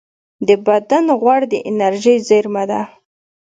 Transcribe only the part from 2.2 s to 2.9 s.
زېرمه ده